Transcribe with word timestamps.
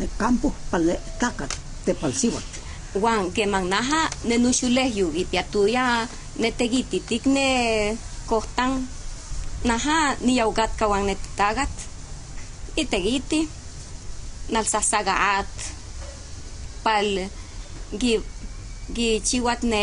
el 0.00 0.10
campo 0.20 0.48
pal 0.70 0.84
takat 1.20 1.52
te 1.84 1.92
palsiwat 2.00 2.44
Juan 2.96 3.32
que 3.34 3.44
manaja 3.46 4.02
ne 4.28 4.36
nuxuleyu 4.38 5.06
y 5.20 5.24
piatuya 5.30 6.08
ne 6.40 6.48
tegititik 6.52 7.26
ne 7.26 7.48
kohtan 8.30 8.72
naja 9.64 10.16
ni 10.24 10.32
yaugat 10.40 10.72
kawan 10.78 11.06
ne 11.08 11.14
tagat 11.36 11.72
y 12.76 12.84
tegiti 12.92 13.40
nalsasagaat 14.52 15.50
pal 16.84 17.08
gi 18.00 18.12
gi 18.96 19.08
chiwat 19.28 19.60
ne 19.72 19.82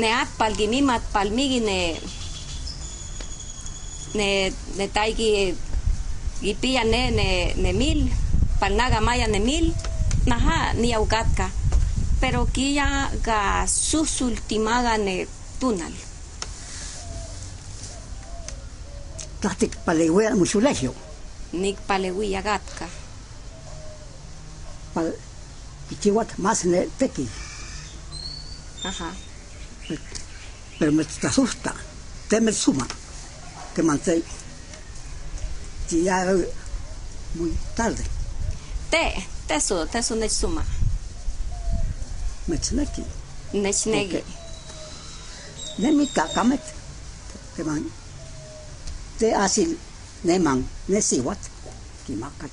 ne 0.00 0.08
at 0.22 0.30
pal 0.38 0.52
gimimat 0.58 1.02
pal 1.14 1.28
migi 1.36 1.60
ne 1.68 1.78
ne 4.18 4.28
ne 4.78 4.84
taigi 4.96 5.30
gipia 6.44 6.82
ne 6.84 7.00
ne 7.18 7.28
ne 7.62 7.70
mil 7.72 8.00
pal 8.60 8.74
naga 8.76 9.00
maya 9.00 9.26
ne 9.26 9.38
mil. 9.38 9.74
Naja 10.26 10.74
ni 10.74 10.90
yaugatka 10.90 11.50
pero 12.20 12.46
kia 12.46 13.10
ga 13.22 13.62
susultimaga 13.66 14.98
ne 14.98 15.26
tunal 15.60 15.92
tlatik 19.40 19.76
palewea 19.84 20.34
musulegio 20.34 20.94
nik 21.52 21.78
palewi 21.86 22.36
agatka 22.36 22.88
pal 24.94 25.14
ichiwat 25.90 26.38
más 26.38 26.64
ne 26.64 26.88
teki 26.98 27.28
ajá. 28.82 29.14
Pero 30.78 30.92
me 30.92 31.04
te 31.04 31.26
asusta 31.26 31.72
te 32.28 32.40
me 32.40 32.52
suma 32.52 32.86
que 33.74 33.82
manté 33.82 34.22
ya 35.90 36.34
muy 37.34 37.54
tarde 37.76 38.15
Те, 38.90 39.22
те 39.48 39.60
су, 39.60 39.86
те 39.92 40.02
су 40.02 40.14
нечсума. 40.14 40.62
Мецнеки. 42.46 43.04
Нечнеги. 43.52 44.24
Δεν 45.76 45.94
μην 45.94 46.08
κακάμετ, 46.12 46.60
πεμάν. 47.56 47.90
Τε 49.18 49.34
ασυλ, 49.42 49.76
ναι 50.22 50.38
μαν, 50.38 50.66
ναι 50.86 51.00
σίβατ, 51.00 51.38
κοιμάκατ. 52.06 52.50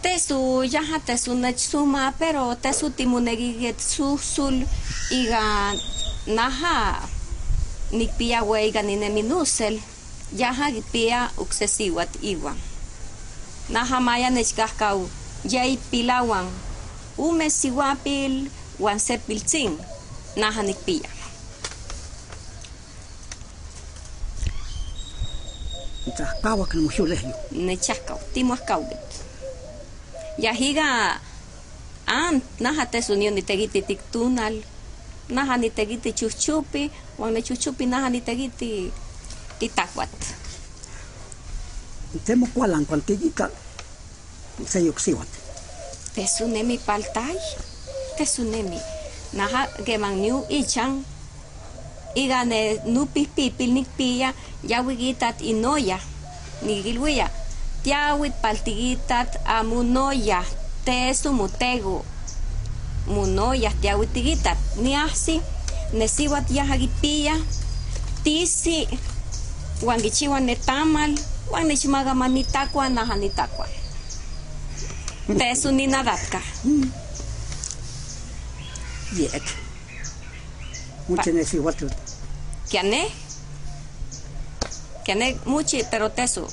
Τε 0.00 0.18
σου, 0.26 0.62
γιάχα 0.62 1.00
τε 1.04 1.16
σου 1.16 1.34
νετσούμα, 1.34 2.14
πέρο 2.18 2.56
τε 2.60 2.72
σου 2.72 2.90
τιμουνεγι 2.90 3.56
γετσού 3.58 4.18
σουλ, 4.34 4.54
ήγα 5.10 5.46
νάχα, 6.34 7.08
νικ 7.90 8.10
πία 8.16 8.42
γουέ 8.46 8.60
ήγαν 8.60 8.88
είναι 8.88 9.08
μινούσελ, 9.08 9.78
γιάχα 10.30 10.64
πία 10.90 11.32
ουξεσίβατ 11.38 12.08
ήγαν. 12.20 12.56
Naha 13.68 14.00
maya 14.00 14.30
nechkahkau 14.30 15.08
yai 15.44 15.76
pilawan 15.90 16.48
ume 17.18 17.50
siwapil 17.50 18.50
wan 18.78 18.98
sepiltzin 18.98 19.78
Trascawa 26.14 26.66
que 26.66 26.76
no 26.76 26.82
musulegio 26.82 27.34
nechahkau 27.50 28.18
timuahkauget 28.34 29.02
yahiga 30.38 31.18
an 32.06 32.42
naha 32.60 32.86
tesu 32.86 33.16
nion 33.16 33.34
nitegiti 33.34 33.82
tiktunal 33.82 34.62
naha 35.28 35.56
nitegiti 35.56 36.12
chuchupi 36.12 36.90
wan 37.18 37.32
ne 37.34 37.42
chuchupi 37.42 37.86
naha 37.86 38.10
nitegiti 38.10 38.92
titakwat 39.58 40.33
temo 42.18 42.46
kualan 42.54 42.86
cuantillita 42.86 43.50
se 44.68 44.78
yuxiwat 44.86 45.28
tesu 46.14 46.46
nemi 46.48 46.78
paltay 46.78 47.38
tesu 48.16 48.42
nemi 48.44 48.78
naha 49.32 49.66
geman 49.86 50.14
niu 50.22 50.46
ichan 50.48 51.02
iga 52.14 52.44
ne 52.44 52.78
nupis 52.86 53.28
pipil 53.34 53.72
nikpia 53.74 54.34
yawigitat 54.62 55.42
inoya 55.42 55.98
nigilwiya. 56.62 57.30
Tiawit 57.84 58.32
paltigitat 58.40 59.36
amunoya 59.44 60.40
tesu 60.84 61.32
mutego 61.32 62.04
munoya 63.06 63.70
tiawitigitat. 63.82 64.56
Niasi 64.80 65.40
nesiwat 65.92 66.50
yahagipia 66.50 67.36
tisi 68.24 68.88
wan 69.82 70.00
gichiwan 70.00 70.44
ne 70.48 70.56
tamal 70.56 71.12
wan 71.50 71.66
nechmaga 71.66 72.14
manitakwa 72.14 72.88
naha 72.88 73.16
nitakwa 73.16 73.68
tesu 75.38 75.72
ninadatka 75.72 76.40
yek 79.16 79.42
mucho 81.08 81.32
ne 81.32 81.44
siwat 81.44 81.78
kiane 82.68 83.10
kiane 85.04 85.36
muchi 85.46 85.84
pero 85.90 86.08
tesu 86.08 86.48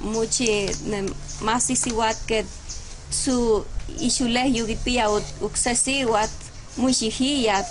muchi 0.00 0.70
ne 0.86 1.10
masisiwat 1.40 2.16
ke 2.26 2.44
su 3.10 3.64
ishuleh 4.00 4.56
yugipia 4.56 5.10
uksesiwat 5.40 6.30
muxihiyat 6.76 7.66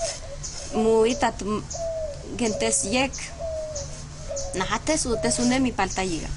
muitat 0.75 1.35
gentes 2.37 2.85
yek 2.85 3.11
naha 4.57 4.77
tesu 4.87 5.09
tesu 5.23 5.41
nemi 5.45 5.71
paltayiga 5.71 6.29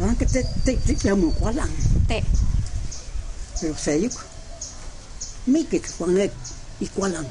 aunque 0.00 0.26
te 0.26 0.40
te 0.64 0.72
te 0.76 0.94
llamo 1.02 1.32
kualan 1.38 1.70
te. 2.08 2.22
Pero 3.60 3.74
se 3.74 3.98
yuk 4.02 4.14
mikik 5.46 5.84
kuanek 5.98 6.32
ikualan 6.80 7.26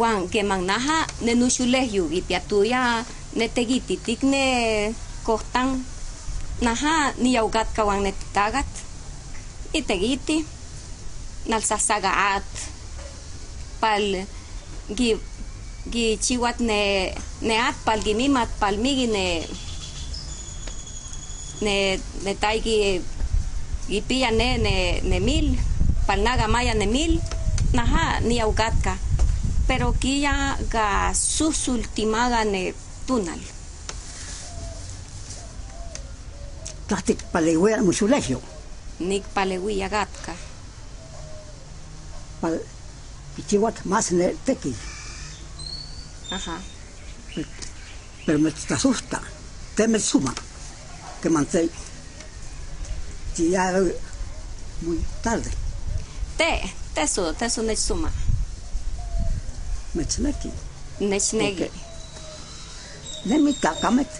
wan 0.00 0.28
keman 0.28 0.66
naha 0.66 1.06
ne 1.24 1.32
nuxuleh 1.34 1.86
yugipiatuya 1.96 3.04
ne 3.38 3.46
tegititik 3.48 4.20
ne 4.22 4.44
kohtan 5.26 5.68
naha 6.60 7.14
ni 7.22 7.32
yaugatka 7.36 7.84
wan 7.88 8.02
ne 8.02 8.12
tagat. 8.36 8.68
Y 9.74 9.82
tegiti 9.82 10.46
nalsasagaat 11.50 12.46
pal 13.80 14.04
gi 14.96 15.10
gi 15.92 16.06
chiwat 16.24 16.58
ne 16.60 16.80
ne 17.42 17.54
at 17.68 17.76
pal 17.84 18.00
gimimat 18.06 18.48
pal 18.60 18.76
migi 18.84 19.06
ne 19.16 19.26
ne 21.64 21.76
ne 22.24 22.32
taigi 22.42 23.00
gipia 23.88 24.30
ne 24.30 24.48
ne 24.58 24.74
ne 25.10 25.18
mil 25.20 25.48
pal 26.06 26.20
naga 26.26 26.46
maya 26.48 26.74
ne 26.74 26.86
mil 26.86 27.20
naha 27.76 28.20
ni 28.20 28.40
yaugatka 28.40 28.96
pero 29.68 29.92
kia 29.92 30.56
ga 30.68 31.12
susultimaga 31.16 32.44
ne 32.44 32.74
tunal. 33.06 33.40
Tlatik 36.88 37.20
palewea 37.32 37.80
musulegio 37.82 38.40
nik 39.00 39.24
palewi 39.34 39.82
agatka 39.82 40.32
pal 42.44 42.60
ichiwat 43.40 43.76
más 43.84 44.10
ne 44.12 44.34
teki. 44.44 44.74
Ajá. 46.30 46.56
Pero 48.26 48.38
me 48.38 48.50
te 48.50 48.74
asusta 48.74 49.20
te 49.76 49.88
me 49.88 49.98
suma 49.98 50.34
que 51.22 51.30
manté 51.30 51.70
ya 53.36 53.64
muy 54.82 55.00
tarde. 55.22 55.50
Te 56.36 56.50
tesu 56.94 57.32
tesu 57.38 57.62
ne 57.62 57.76
suma. 57.76 58.10
Me 59.94 60.04
tseneki 60.04 60.50
ne 61.00 61.18
chnegi 61.20 61.70
ne 63.24 63.38
mi 63.38 63.54
kakamet 63.54 64.12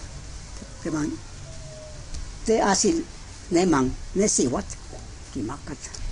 que 0.82 0.90
man 0.90 1.10
te 2.46 2.60
asil 2.62 3.04
ne 3.50 3.66
man 3.66 3.92
ne 4.14 4.28
siwat 4.28 4.68
ki 5.32 5.42
makat 5.42 6.03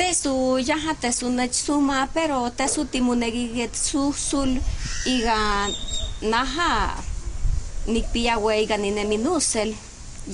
tesu 0.00 0.56
yaha 0.56 0.96
tesu 0.96 1.28
ne 1.28 1.44
suma 1.52 2.08
pero 2.14 2.48
tesu 2.56 2.88
timunegi 2.88 3.52
get 3.52 3.74
susul 3.76 4.56
iga 5.04 5.68
naha 6.24 6.96
nikpia 7.86 8.40
weiga 8.40 8.76
ni 8.80 8.90
ne 8.96 9.04
minusel 9.04 9.76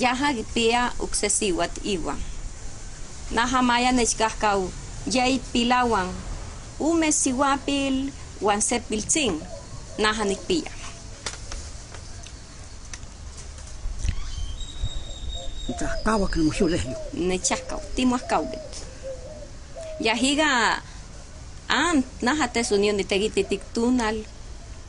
yaha 0.03 0.31
gipia 0.37 0.95
uksesiwat 1.03 1.83
iwan 1.83 2.15
naha 3.35 3.59
maya 3.61 3.91
nechkahkau 3.91 4.71
yai 5.11 5.35
pilawan 5.51 6.07
ume 6.79 7.11
siwapil 7.11 8.07
wan 8.39 8.61
sepiltzin 8.63 9.35
naha 9.99 10.23
nikpia. 10.23 10.71
Que 15.67 16.39
no 16.39 16.43
musulegio 16.47 16.95
yahiga 19.99 20.81
an 21.69 22.03
naha 22.21 22.47
tesu 22.47 22.77
nion 22.77 22.95
nitegiti 22.95 23.43
tiktunal 23.43 24.15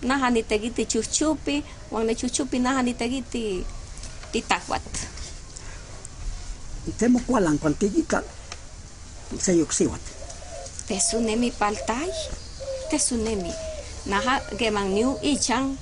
naha 0.03 0.31
ni 0.31 0.43
tegiti 0.43 0.87
chuchupi, 0.87 1.63
wang 1.91 2.07
ne 2.07 2.15
chuchupi 2.15 2.59
naha 2.59 2.83
ni 2.83 2.95
tegiti 2.95 3.65
titakwat. 4.33 4.83
Temo 6.99 7.19
kualan 7.27 7.59
kuantillita. 7.59 8.23
Sayuksiwat. 9.39 10.01
Tesunemi 10.89 11.51
paltay, 11.53 12.09
tesunemi. 12.91 13.53
Naha 14.07 14.41
gemang 14.57 14.95
niu 14.95 15.19
ichan, 15.21 15.77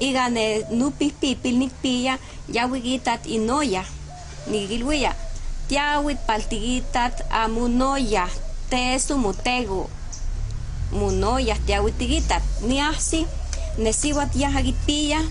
igane 0.00 0.64
nupi 0.72 1.12
pipil 1.12 1.58
nikpiya, 1.58 2.16
yawigitat 2.48 3.26
inoya, 3.26 3.84
nigilwiya. 4.48 5.12
Tiawit 5.70 6.18
paltigitat 6.26 7.22
amunoya, 7.30 8.26
tesu 8.70 9.14
mutego. 9.18 9.86
Munoya 10.90 11.54
tiawitigitat, 11.66 12.42
niasi, 12.66 13.26
nesiwat 13.78 14.34
yahagipiya, 14.34 15.22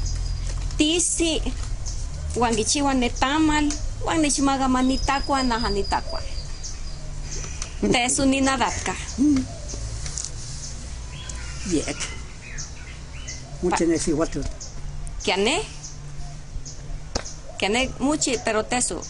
tisi, 0.77 1.43
wangichiwa 2.35 2.93
netamal, 2.93 3.67
wang 4.05 4.19
nichimaga 4.21 4.67
manitakwa 4.67 5.43
naha 5.43 5.69
nitakwa. 5.69 6.21
Tesu 7.91 8.25
ninadatka. 8.25 8.95
Yek. 11.71 11.97
Mucho 13.63 13.85
nesiwat. 13.85 14.37
Kiane? 15.23 15.65
Kiane 17.57 17.91
muchi, 17.99 18.37
pero 18.45 18.63
tesu. 18.63 19.03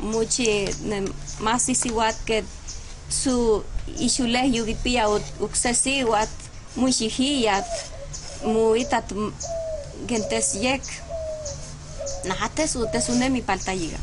Muchi 0.00 0.68
masisiwat 1.40 2.16
que 2.24 2.44
su 3.08 3.62
ishuleh 3.98 4.54
yugipia 4.54 5.08
uksesiwat, 5.40 6.28
muishihiyat, 6.76 7.66
muitat 8.44 9.12
gentes 10.06 10.54
yek. 10.54 10.82
Naha 12.24 12.48
tesu, 12.48 12.86
tesu 12.92 13.12
ne 13.14 13.28
mi 13.28 13.42
paltayiga. 13.42 13.98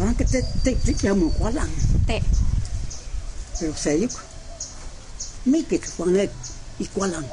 Aunque 0.00 0.24
te 0.32 0.42
te 0.64 0.74
te 0.74 0.92
llamo 1.02 1.30
kualan. 1.30 1.68
Te. 2.06 2.22
Pero 3.58 3.74
sayuk. 3.74 4.12
Mikik 5.44 5.84
kuanek 5.96 6.30
ikualan. 6.78 7.24